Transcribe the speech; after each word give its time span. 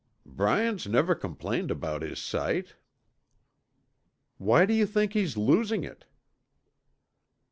"Bryant's 0.25 0.87
never 0.87 1.13
complained 1.13 1.69
about 1.69 2.01
his 2.01 2.17
sight." 2.17 2.73
"Why 4.39 4.65
do 4.65 4.73
you 4.73 4.87
think 4.87 5.13
he's 5.13 5.37
losing 5.37 5.83
it?" 5.83 6.05